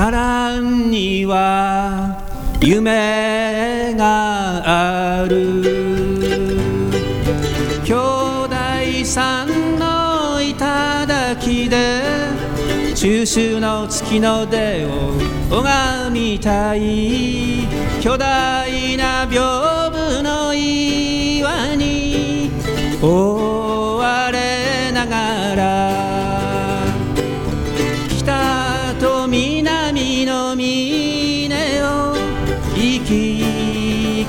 [0.00, 2.24] さらには
[2.62, 5.60] 夢がある。
[7.84, 12.02] 兄弟さんの頂で
[12.94, 14.88] 中秋の月の出を
[15.50, 17.68] 拝みたい。
[18.00, 19.89] 巨大な屏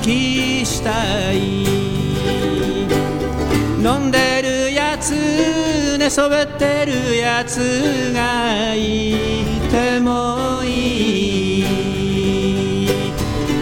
[0.02, 1.38] きしたい
[3.84, 9.14] 飲んでるやつ寝そべってるやつがい
[9.72, 11.66] てもいい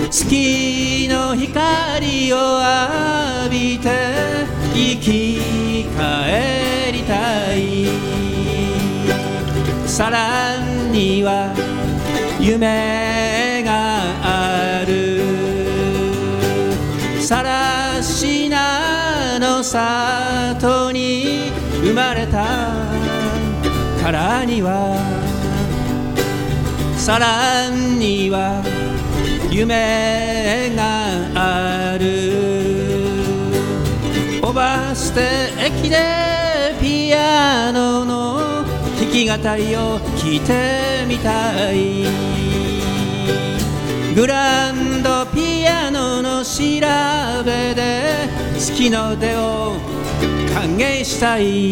[0.10, 3.90] 月の光を浴びて
[4.74, 7.90] 生き返りたい。
[9.86, 10.58] さら
[10.92, 11.54] には
[12.40, 13.49] 夢
[17.30, 21.52] さらしなの里に
[21.84, 22.44] 生まれた。
[24.02, 24.98] からには
[26.98, 28.64] さらには
[29.52, 32.34] 夢がある。
[34.42, 35.98] オバステ駅で
[36.82, 38.40] ピアノの
[38.98, 42.08] 弾き語りを聞いてみたい。
[44.16, 46.88] グランドピアノの白
[47.40, 49.78] 調べで好きの出を
[50.54, 51.72] 歓迎したい。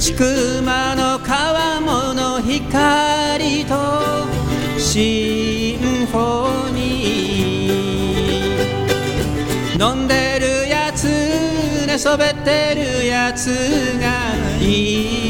[0.00, 0.62] 千曲
[0.96, 3.74] の川面の光と
[4.80, 9.94] シンフォニー。
[9.94, 11.06] 飲んでるやつ
[11.86, 13.46] 寝そべってるやつ
[14.00, 15.21] がいて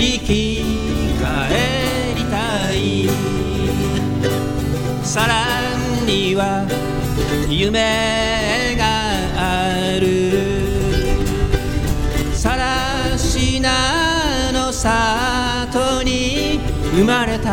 [0.00, 0.64] 生き
[1.20, 3.06] 返りたい
[5.04, 5.44] さら
[6.06, 6.66] には
[7.50, 8.82] 夢が
[9.36, 10.06] ある。
[12.32, 16.60] さらしなの里に
[16.94, 17.50] 生まれた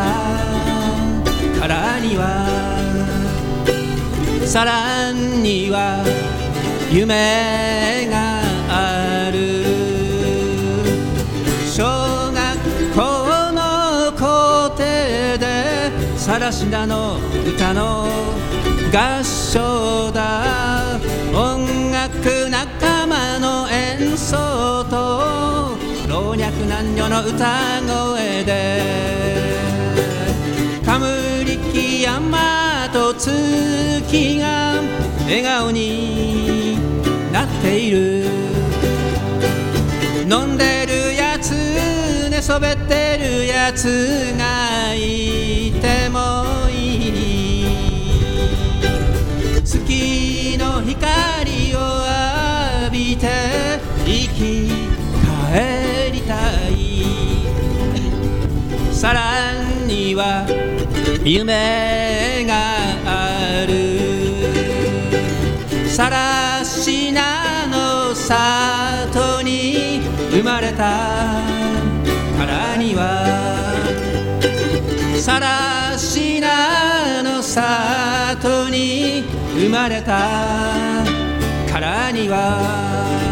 [1.60, 2.48] からには。
[4.46, 6.06] さらには
[6.90, 8.27] 夢が
[16.28, 18.06] さらしなの歌の
[18.92, 21.00] 合唱だ。
[21.34, 25.78] 音楽仲間の演奏と
[26.10, 28.82] 老若男女の歌声で。
[30.86, 31.06] カム
[31.46, 34.82] リキ山と月が
[35.24, 36.78] 笑顔に
[37.32, 38.26] なっている。
[40.30, 40.77] 飲んで
[42.48, 43.84] そべってるやつ
[44.38, 47.66] がいてもいい
[49.66, 51.80] 月の光を
[52.86, 53.28] 浴びて
[54.06, 54.72] 生き帰
[56.14, 56.36] りた
[56.70, 57.04] い。
[58.94, 59.52] さら
[59.86, 60.48] には
[61.26, 62.54] 夢が
[63.06, 63.74] ある。
[65.90, 70.00] さらしなの里に
[70.32, 71.57] 生まれた。
[77.58, 79.24] 里に
[79.56, 81.04] 生まれた
[81.72, 83.27] からには